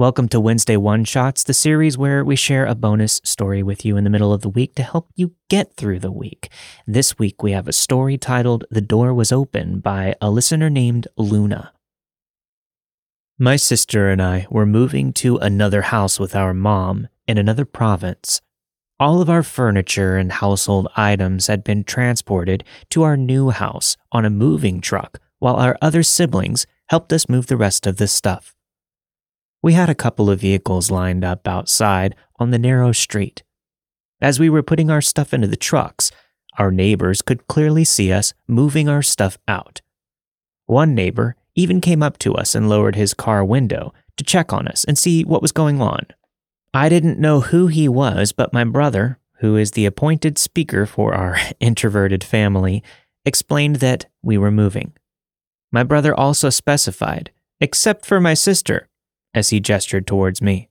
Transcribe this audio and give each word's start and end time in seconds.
Welcome 0.00 0.30
to 0.30 0.40
Wednesday 0.40 0.78
One 0.78 1.04
Shots, 1.04 1.44
the 1.44 1.52
series 1.52 1.98
where 1.98 2.24
we 2.24 2.34
share 2.34 2.64
a 2.64 2.74
bonus 2.74 3.20
story 3.22 3.62
with 3.62 3.84
you 3.84 3.98
in 3.98 4.04
the 4.04 4.08
middle 4.08 4.32
of 4.32 4.40
the 4.40 4.48
week 4.48 4.74
to 4.76 4.82
help 4.82 5.10
you 5.14 5.34
get 5.50 5.74
through 5.76 5.98
the 5.98 6.10
week. 6.10 6.48
This 6.86 7.18
week 7.18 7.42
we 7.42 7.52
have 7.52 7.68
a 7.68 7.74
story 7.74 8.16
titled 8.16 8.64
The 8.70 8.80
Door 8.80 9.12
Was 9.12 9.30
Open 9.30 9.78
by 9.80 10.14
a 10.18 10.30
listener 10.30 10.70
named 10.70 11.06
Luna. 11.18 11.74
My 13.38 13.56
sister 13.56 14.08
and 14.08 14.22
I 14.22 14.46
were 14.48 14.64
moving 14.64 15.12
to 15.20 15.36
another 15.36 15.82
house 15.82 16.18
with 16.18 16.34
our 16.34 16.54
mom 16.54 17.08
in 17.28 17.36
another 17.36 17.66
province. 17.66 18.40
All 18.98 19.20
of 19.20 19.28
our 19.28 19.42
furniture 19.42 20.16
and 20.16 20.32
household 20.32 20.88
items 20.96 21.48
had 21.48 21.62
been 21.62 21.84
transported 21.84 22.64
to 22.88 23.02
our 23.02 23.18
new 23.18 23.50
house 23.50 23.98
on 24.12 24.24
a 24.24 24.30
moving 24.30 24.80
truck, 24.80 25.20
while 25.40 25.56
our 25.56 25.76
other 25.82 26.02
siblings 26.02 26.66
helped 26.88 27.12
us 27.12 27.28
move 27.28 27.48
the 27.48 27.58
rest 27.58 27.86
of 27.86 27.98
the 27.98 28.08
stuff. 28.08 28.56
We 29.62 29.74
had 29.74 29.90
a 29.90 29.94
couple 29.94 30.30
of 30.30 30.40
vehicles 30.40 30.90
lined 30.90 31.24
up 31.24 31.46
outside 31.46 32.14
on 32.38 32.50
the 32.50 32.58
narrow 32.58 32.92
street. 32.92 33.42
As 34.20 34.40
we 34.40 34.48
were 34.48 34.62
putting 34.62 34.90
our 34.90 35.02
stuff 35.02 35.34
into 35.34 35.46
the 35.46 35.56
trucks, 35.56 36.10
our 36.58 36.70
neighbors 36.70 37.22
could 37.22 37.46
clearly 37.46 37.84
see 37.84 38.12
us 38.12 38.32
moving 38.46 38.88
our 38.88 39.02
stuff 39.02 39.38
out. 39.46 39.80
One 40.66 40.94
neighbor 40.94 41.36
even 41.54 41.80
came 41.80 42.02
up 42.02 42.18
to 42.18 42.34
us 42.34 42.54
and 42.54 42.68
lowered 42.68 42.96
his 42.96 43.14
car 43.14 43.44
window 43.44 43.92
to 44.16 44.24
check 44.24 44.52
on 44.52 44.68
us 44.68 44.84
and 44.84 44.98
see 44.98 45.24
what 45.24 45.42
was 45.42 45.52
going 45.52 45.80
on. 45.80 46.06
I 46.72 46.88
didn't 46.88 47.18
know 47.18 47.40
who 47.40 47.66
he 47.66 47.88
was, 47.88 48.32
but 48.32 48.52
my 48.52 48.64
brother, 48.64 49.18
who 49.38 49.56
is 49.56 49.72
the 49.72 49.86
appointed 49.86 50.38
speaker 50.38 50.86
for 50.86 51.14
our 51.14 51.36
introverted 51.60 52.22
family, 52.22 52.82
explained 53.24 53.76
that 53.76 54.06
we 54.22 54.38
were 54.38 54.50
moving. 54.50 54.92
My 55.72 55.82
brother 55.82 56.14
also 56.14 56.50
specified, 56.50 57.30
except 57.60 58.06
for 58.06 58.20
my 58.20 58.34
sister, 58.34 58.88
as 59.34 59.50
he 59.50 59.60
gestured 59.60 60.06
towards 60.06 60.42
me. 60.42 60.68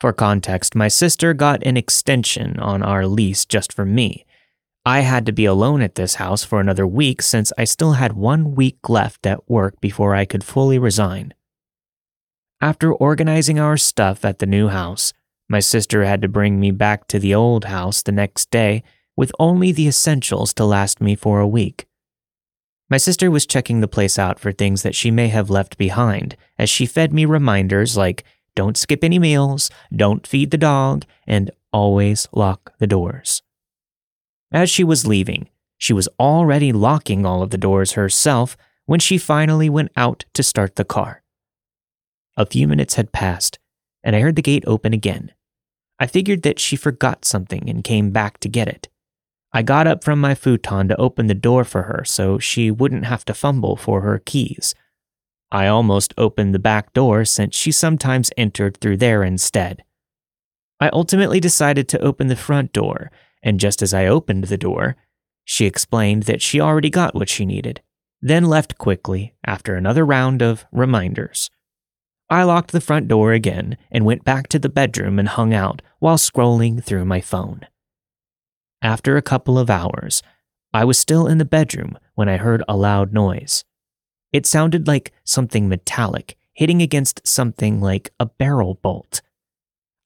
For 0.00 0.12
context, 0.12 0.74
my 0.74 0.88
sister 0.88 1.34
got 1.34 1.62
an 1.62 1.76
extension 1.76 2.58
on 2.58 2.82
our 2.82 3.06
lease 3.06 3.44
just 3.44 3.72
for 3.72 3.84
me. 3.84 4.24
I 4.86 5.00
had 5.00 5.26
to 5.26 5.32
be 5.32 5.44
alone 5.44 5.82
at 5.82 5.94
this 5.94 6.14
house 6.14 6.42
for 6.42 6.58
another 6.58 6.86
week 6.86 7.20
since 7.20 7.52
I 7.58 7.64
still 7.64 7.92
had 7.92 8.14
one 8.14 8.54
week 8.54 8.88
left 8.88 9.26
at 9.26 9.48
work 9.48 9.78
before 9.80 10.14
I 10.14 10.24
could 10.24 10.42
fully 10.42 10.78
resign. 10.78 11.34
After 12.62 12.92
organizing 12.92 13.58
our 13.58 13.76
stuff 13.76 14.24
at 14.24 14.38
the 14.38 14.46
new 14.46 14.68
house, 14.68 15.12
my 15.50 15.60
sister 15.60 16.04
had 16.04 16.22
to 16.22 16.28
bring 16.28 16.58
me 16.58 16.70
back 16.70 17.08
to 17.08 17.18
the 17.18 17.34
old 17.34 17.66
house 17.66 18.02
the 18.02 18.12
next 18.12 18.50
day 18.50 18.82
with 19.16 19.32
only 19.38 19.70
the 19.70 19.86
essentials 19.86 20.54
to 20.54 20.64
last 20.64 21.00
me 21.00 21.14
for 21.14 21.40
a 21.40 21.48
week. 21.48 21.86
My 22.90 22.96
sister 22.96 23.30
was 23.30 23.46
checking 23.46 23.80
the 23.80 23.88
place 23.88 24.18
out 24.18 24.40
for 24.40 24.50
things 24.50 24.82
that 24.82 24.96
she 24.96 25.12
may 25.12 25.28
have 25.28 25.48
left 25.48 25.78
behind 25.78 26.36
as 26.58 26.68
she 26.68 26.86
fed 26.86 27.12
me 27.12 27.24
reminders 27.24 27.96
like 27.96 28.24
don't 28.56 28.76
skip 28.76 29.04
any 29.04 29.20
meals, 29.20 29.70
don't 29.94 30.26
feed 30.26 30.50
the 30.50 30.58
dog, 30.58 31.04
and 31.24 31.52
always 31.72 32.26
lock 32.32 32.72
the 32.78 32.88
doors. 32.88 33.42
As 34.50 34.68
she 34.68 34.82
was 34.82 35.06
leaving, 35.06 35.48
she 35.78 35.92
was 35.92 36.08
already 36.18 36.72
locking 36.72 37.24
all 37.24 37.42
of 37.42 37.50
the 37.50 37.56
doors 37.56 37.92
herself 37.92 38.56
when 38.86 38.98
she 39.00 39.16
finally 39.16 39.70
went 39.70 39.92
out 39.96 40.24
to 40.34 40.42
start 40.42 40.74
the 40.74 40.84
car. 40.84 41.22
A 42.36 42.44
few 42.44 42.66
minutes 42.66 42.94
had 42.94 43.12
passed, 43.12 43.60
and 44.02 44.16
I 44.16 44.20
heard 44.20 44.34
the 44.34 44.42
gate 44.42 44.64
open 44.66 44.92
again. 44.92 45.32
I 46.00 46.06
figured 46.06 46.42
that 46.42 46.58
she 46.58 46.74
forgot 46.74 47.24
something 47.24 47.70
and 47.70 47.84
came 47.84 48.10
back 48.10 48.40
to 48.40 48.48
get 48.48 48.66
it. 48.66 48.89
I 49.52 49.62
got 49.62 49.86
up 49.86 50.04
from 50.04 50.20
my 50.20 50.34
futon 50.34 50.88
to 50.88 51.00
open 51.00 51.26
the 51.26 51.34
door 51.34 51.64
for 51.64 51.82
her 51.82 52.04
so 52.04 52.38
she 52.38 52.70
wouldn't 52.70 53.06
have 53.06 53.24
to 53.24 53.34
fumble 53.34 53.76
for 53.76 54.02
her 54.02 54.18
keys. 54.18 54.74
I 55.50 55.66
almost 55.66 56.14
opened 56.16 56.54
the 56.54 56.60
back 56.60 56.92
door 56.92 57.24
since 57.24 57.56
she 57.56 57.72
sometimes 57.72 58.30
entered 58.36 58.76
through 58.76 58.98
there 58.98 59.24
instead. 59.24 59.82
I 60.78 60.88
ultimately 60.92 61.40
decided 61.40 61.88
to 61.88 62.00
open 62.00 62.28
the 62.28 62.36
front 62.36 62.72
door, 62.72 63.10
and 63.42 63.58
just 63.58 63.82
as 63.82 63.92
I 63.92 64.06
opened 64.06 64.44
the 64.44 64.56
door, 64.56 64.96
she 65.44 65.66
explained 65.66 66.24
that 66.24 66.40
she 66.40 66.60
already 66.60 66.90
got 66.90 67.14
what 67.14 67.28
she 67.28 67.44
needed, 67.44 67.82
then 68.22 68.44
left 68.44 68.78
quickly 68.78 69.34
after 69.44 69.74
another 69.74 70.06
round 70.06 70.42
of 70.42 70.64
reminders. 70.70 71.50
I 72.30 72.44
locked 72.44 72.70
the 72.70 72.80
front 72.80 73.08
door 73.08 73.32
again 73.32 73.76
and 73.90 74.04
went 74.04 74.24
back 74.24 74.46
to 74.48 74.60
the 74.60 74.68
bedroom 74.68 75.18
and 75.18 75.28
hung 75.28 75.52
out 75.52 75.82
while 75.98 76.16
scrolling 76.16 76.82
through 76.82 77.04
my 77.04 77.20
phone. 77.20 77.66
After 78.82 79.16
a 79.16 79.22
couple 79.22 79.58
of 79.58 79.68
hours, 79.68 80.22
I 80.72 80.84
was 80.84 80.98
still 80.98 81.26
in 81.26 81.38
the 81.38 81.44
bedroom 81.44 81.98
when 82.14 82.28
I 82.28 82.36
heard 82.36 82.62
a 82.68 82.76
loud 82.76 83.12
noise. 83.12 83.64
It 84.32 84.46
sounded 84.46 84.86
like 84.86 85.12
something 85.24 85.68
metallic 85.68 86.36
hitting 86.54 86.82
against 86.82 87.26
something 87.26 87.80
like 87.80 88.12
a 88.20 88.26
barrel 88.26 88.74
bolt. 88.74 89.22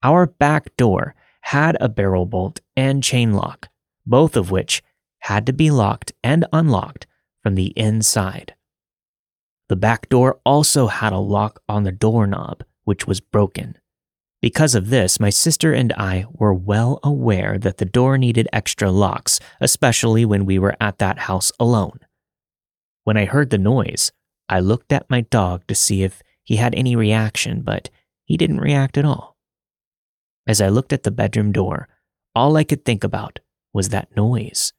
Our 0.02 0.26
back 0.26 0.76
door 0.76 1.14
had 1.42 1.76
a 1.80 1.88
barrel 1.88 2.26
bolt 2.26 2.60
and 2.76 3.02
chain 3.02 3.32
lock, 3.32 3.68
both 4.06 4.36
of 4.36 4.50
which 4.50 4.82
had 5.20 5.46
to 5.46 5.52
be 5.52 5.70
locked 5.70 6.12
and 6.22 6.46
unlocked 6.52 7.06
from 7.42 7.54
the 7.54 7.72
inside. 7.76 8.54
The 9.68 9.76
back 9.76 10.08
door 10.08 10.40
also 10.44 10.86
had 10.88 11.12
a 11.12 11.18
lock 11.18 11.60
on 11.68 11.84
the 11.84 11.92
doorknob, 11.92 12.64
which 12.84 13.06
was 13.06 13.20
broken. 13.20 13.78
Because 14.44 14.74
of 14.74 14.90
this, 14.90 15.18
my 15.18 15.30
sister 15.30 15.72
and 15.72 15.90
I 15.94 16.26
were 16.30 16.52
well 16.52 17.00
aware 17.02 17.56
that 17.56 17.78
the 17.78 17.86
door 17.86 18.18
needed 18.18 18.46
extra 18.52 18.90
locks, 18.90 19.40
especially 19.58 20.26
when 20.26 20.44
we 20.44 20.58
were 20.58 20.76
at 20.78 20.98
that 20.98 21.20
house 21.20 21.50
alone. 21.58 21.98
When 23.04 23.16
I 23.16 23.24
heard 23.24 23.48
the 23.48 23.56
noise, 23.56 24.12
I 24.50 24.60
looked 24.60 24.92
at 24.92 25.08
my 25.08 25.22
dog 25.22 25.66
to 25.68 25.74
see 25.74 26.02
if 26.02 26.20
he 26.42 26.56
had 26.56 26.74
any 26.74 26.94
reaction, 26.94 27.62
but 27.62 27.88
he 28.26 28.36
didn't 28.36 28.60
react 28.60 28.98
at 28.98 29.06
all. 29.06 29.38
As 30.46 30.60
I 30.60 30.68
looked 30.68 30.92
at 30.92 31.04
the 31.04 31.10
bedroom 31.10 31.50
door, 31.50 31.88
all 32.34 32.58
I 32.58 32.64
could 32.64 32.84
think 32.84 33.02
about 33.02 33.38
was 33.72 33.88
that 33.88 34.14
noise. 34.14 34.74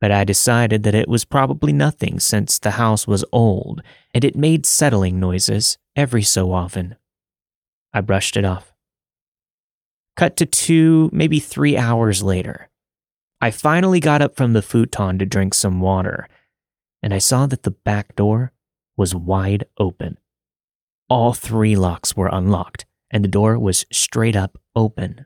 But 0.00 0.12
I 0.12 0.24
decided 0.24 0.82
that 0.84 0.94
it 0.94 1.10
was 1.10 1.26
probably 1.26 1.74
nothing 1.74 2.20
since 2.20 2.58
the 2.58 2.70
house 2.80 3.06
was 3.06 3.22
old 3.32 3.82
and 4.14 4.24
it 4.24 4.34
made 4.34 4.64
settling 4.64 5.20
noises 5.20 5.76
every 5.94 6.22
so 6.22 6.52
often. 6.52 6.96
I 7.92 8.00
brushed 8.00 8.38
it 8.38 8.46
off. 8.46 8.72
Cut 10.18 10.36
to 10.38 10.46
two, 10.46 11.10
maybe 11.12 11.38
three 11.38 11.76
hours 11.76 12.24
later. 12.24 12.68
I 13.40 13.52
finally 13.52 14.00
got 14.00 14.20
up 14.20 14.34
from 14.34 14.52
the 14.52 14.62
futon 14.62 15.16
to 15.20 15.24
drink 15.24 15.54
some 15.54 15.80
water, 15.80 16.28
and 17.00 17.14
I 17.14 17.18
saw 17.18 17.46
that 17.46 17.62
the 17.62 17.70
back 17.70 18.16
door 18.16 18.50
was 18.96 19.14
wide 19.14 19.66
open. 19.78 20.18
All 21.08 21.34
three 21.34 21.76
locks 21.76 22.16
were 22.16 22.28
unlocked, 22.32 22.84
and 23.12 23.22
the 23.22 23.28
door 23.28 23.60
was 23.60 23.86
straight 23.92 24.34
up 24.34 24.58
open. 24.74 25.24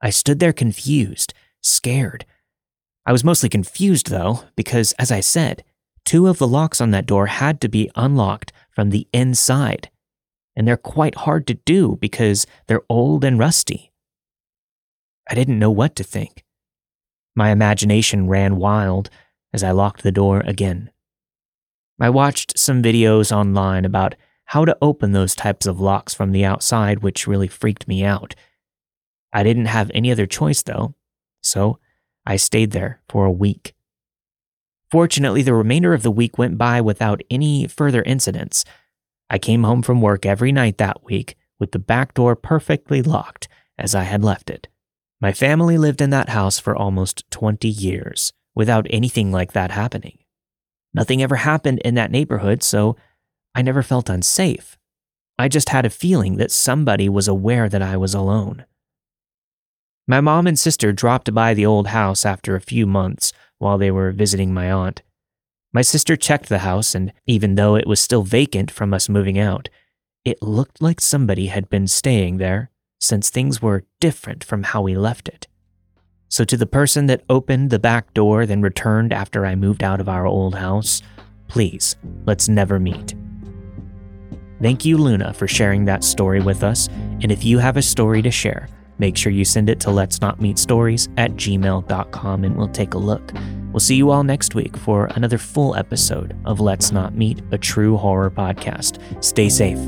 I 0.00 0.10
stood 0.10 0.38
there 0.38 0.52
confused, 0.52 1.34
scared. 1.60 2.24
I 3.04 3.10
was 3.10 3.24
mostly 3.24 3.48
confused, 3.48 4.10
though, 4.10 4.44
because, 4.54 4.92
as 4.92 5.10
I 5.10 5.18
said, 5.18 5.64
two 6.04 6.28
of 6.28 6.38
the 6.38 6.46
locks 6.46 6.80
on 6.80 6.92
that 6.92 7.06
door 7.06 7.26
had 7.26 7.60
to 7.62 7.68
be 7.68 7.90
unlocked 7.96 8.52
from 8.70 8.90
the 8.90 9.08
inside 9.12 9.90
and 10.58 10.66
they're 10.66 10.76
quite 10.76 11.14
hard 11.14 11.46
to 11.46 11.54
do 11.54 11.96
because 12.00 12.44
they're 12.66 12.82
old 12.90 13.24
and 13.24 13.38
rusty. 13.38 13.92
I 15.30 15.36
didn't 15.36 15.60
know 15.60 15.70
what 15.70 15.94
to 15.96 16.02
think. 16.02 16.44
My 17.36 17.50
imagination 17.50 18.26
ran 18.26 18.56
wild 18.56 19.08
as 19.52 19.62
I 19.62 19.70
locked 19.70 20.02
the 20.02 20.10
door 20.10 20.40
again. 20.40 20.90
I 22.00 22.10
watched 22.10 22.58
some 22.58 22.82
videos 22.82 23.30
online 23.30 23.84
about 23.84 24.16
how 24.46 24.64
to 24.64 24.76
open 24.82 25.12
those 25.12 25.36
types 25.36 25.64
of 25.64 25.80
locks 25.80 26.12
from 26.12 26.32
the 26.32 26.44
outside, 26.44 27.04
which 27.04 27.28
really 27.28 27.48
freaked 27.48 27.86
me 27.86 28.02
out. 28.04 28.34
I 29.32 29.44
didn't 29.44 29.66
have 29.66 29.92
any 29.94 30.10
other 30.10 30.26
choice, 30.26 30.62
though, 30.62 30.96
so 31.40 31.78
I 32.26 32.34
stayed 32.34 32.72
there 32.72 33.00
for 33.08 33.26
a 33.26 33.32
week. 33.32 33.74
Fortunately, 34.90 35.42
the 35.42 35.54
remainder 35.54 35.94
of 35.94 36.02
the 36.02 36.10
week 36.10 36.36
went 36.36 36.58
by 36.58 36.80
without 36.80 37.20
any 37.30 37.68
further 37.68 38.02
incidents. 38.02 38.64
I 39.30 39.38
came 39.38 39.64
home 39.64 39.82
from 39.82 40.00
work 40.00 40.24
every 40.24 40.52
night 40.52 40.78
that 40.78 41.04
week 41.04 41.36
with 41.58 41.72
the 41.72 41.78
back 41.78 42.14
door 42.14 42.36
perfectly 42.36 43.02
locked 43.02 43.48
as 43.76 43.94
I 43.94 44.04
had 44.04 44.22
left 44.22 44.50
it. 44.50 44.68
My 45.20 45.32
family 45.32 45.76
lived 45.76 46.00
in 46.00 46.10
that 46.10 46.28
house 46.28 46.58
for 46.58 46.76
almost 46.76 47.28
20 47.30 47.68
years 47.68 48.32
without 48.54 48.86
anything 48.90 49.32
like 49.32 49.52
that 49.52 49.70
happening. 49.70 50.18
Nothing 50.94 51.22
ever 51.22 51.36
happened 51.36 51.80
in 51.84 51.94
that 51.94 52.10
neighborhood, 52.10 52.62
so 52.62 52.96
I 53.54 53.62
never 53.62 53.82
felt 53.82 54.08
unsafe. 54.08 54.76
I 55.38 55.48
just 55.48 55.68
had 55.68 55.84
a 55.84 55.90
feeling 55.90 56.36
that 56.36 56.50
somebody 56.50 57.08
was 57.08 57.28
aware 57.28 57.68
that 57.68 57.82
I 57.82 57.96
was 57.96 58.14
alone. 58.14 58.64
My 60.06 60.20
mom 60.20 60.46
and 60.46 60.58
sister 60.58 60.92
dropped 60.92 61.34
by 61.34 61.54
the 61.54 61.66
old 61.66 61.88
house 61.88 62.24
after 62.24 62.56
a 62.56 62.60
few 62.60 62.86
months 62.86 63.32
while 63.58 63.78
they 63.78 63.90
were 63.90 64.10
visiting 64.10 64.54
my 64.54 64.70
aunt. 64.72 65.02
My 65.72 65.82
sister 65.82 66.16
checked 66.16 66.48
the 66.48 66.58
house, 66.58 66.94
and 66.94 67.12
even 67.26 67.54
though 67.54 67.76
it 67.76 67.86
was 67.86 68.00
still 68.00 68.22
vacant 68.22 68.70
from 68.70 68.94
us 68.94 69.08
moving 69.08 69.38
out, 69.38 69.68
it 70.24 70.42
looked 70.42 70.80
like 70.80 71.00
somebody 71.00 71.46
had 71.46 71.68
been 71.68 71.86
staying 71.86 72.38
there 72.38 72.70
since 73.00 73.30
things 73.30 73.62
were 73.62 73.84
different 74.00 74.42
from 74.42 74.62
how 74.62 74.82
we 74.82 74.96
left 74.96 75.28
it. 75.28 75.46
So, 76.28 76.44
to 76.44 76.56
the 76.56 76.66
person 76.66 77.06
that 77.06 77.24
opened 77.30 77.70
the 77.70 77.78
back 77.78 78.12
door, 78.12 78.44
then 78.44 78.60
returned 78.60 79.12
after 79.12 79.46
I 79.46 79.54
moved 79.54 79.82
out 79.82 80.00
of 80.00 80.08
our 80.08 80.26
old 80.26 80.54
house, 80.54 81.00
please, 81.48 81.96
let's 82.26 82.48
never 82.48 82.78
meet. 82.78 83.14
Thank 84.60 84.84
you, 84.84 84.98
Luna, 84.98 85.32
for 85.32 85.46
sharing 85.46 85.84
that 85.84 86.02
story 86.02 86.40
with 86.40 86.64
us. 86.64 86.88
And 87.22 87.30
if 87.30 87.44
you 87.44 87.58
have 87.58 87.76
a 87.76 87.82
story 87.82 88.22
to 88.22 88.30
share, 88.30 88.68
make 88.98 89.16
sure 89.16 89.32
you 89.32 89.44
send 89.44 89.70
it 89.70 89.80
to 89.80 89.90
let's 89.90 90.20
not 90.20 90.40
meet 90.40 90.58
stories 90.58 91.08
at 91.16 91.32
gmail.com 91.32 92.44
and 92.44 92.56
we'll 92.56 92.68
take 92.68 92.94
a 92.94 92.98
look. 92.98 93.32
We'll 93.78 93.84
see 93.84 93.94
you 93.94 94.10
all 94.10 94.24
next 94.24 94.56
week 94.56 94.76
for 94.76 95.06
another 95.14 95.38
full 95.38 95.76
episode 95.76 96.36
of 96.44 96.58
Let's 96.58 96.90
Not 96.90 97.14
Meet, 97.14 97.42
a 97.52 97.58
true 97.58 97.96
horror 97.96 98.28
podcast. 98.28 98.98
Stay 99.22 99.48
safe. 99.48 99.78